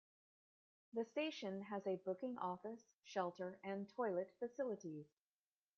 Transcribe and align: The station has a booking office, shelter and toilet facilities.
The 0.93 1.05
station 1.05 1.61
has 1.61 1.85
a 1.85 1.97
booking 1.97 2.35
office, 2.39 2.81
shelter 3.03 3.59
and 3.63 3.87
toilet 3.87 4.31
facilities. 4.39 5.05